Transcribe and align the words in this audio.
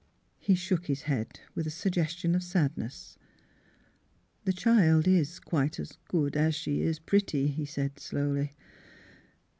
He 0.39 0.55
shook 0.55 0.87
his 0.87 1.03
head 1.03 1.41
with 1.53 1.67
a 1.67 1.69
suggestion 1.69 2.33
of 2.33 2.41
sadness." 2.41 3.19
The 4.45 4.51
child 4.51 5.07
is 5.07 5.39
quite 5.39 5.79
as 5.79 5.99
good 6.07 6.35
as 6.35 6.55
she 6.55 6.81
is 6.81 6.97
pretty,'* 6.97 7.45
he 7.49 7.65
said, 7.65 7.99
slowly. 7.99 8.55